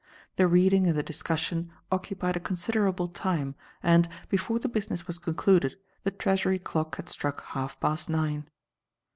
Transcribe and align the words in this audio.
The 0.35 0.47
reading 0.47 0.87
and 0.87 0.97
the 0.97 1.03
discussion 1.03 1.71
occupied 1.91 2.35
a 2.35 2.39
considerable 2.39 3.07
time, 3.07 3.53
and, 3.83 4.09
before 4.29 4.57
the 4.57 4.67
business 4.67 5.05
was 5.05 5.19
concluded, 5.19 5.77
the 6.03 6.09
Treasury 6.09 6.57
clock 6.57 6.95
had 6.95 7.07
struck 7.07 7.43
half 7.43 7.79
past 7.79 8.09
nine. 8.09 8.49